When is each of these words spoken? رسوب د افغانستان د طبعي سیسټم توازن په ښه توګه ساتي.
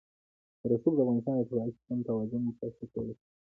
رسوب 0.71 0.93
د 0.95 0.99
افغانستان 1.03 1.35
د 1.37 1.41
طبعي 1.49 1.71
سیسټم 1.75 1.99
توازن 2.07 2.41
په 2.59 2.65
ښه 2.75 2.85
توګه 2.93 3.11
ساتي. 3.15 3.23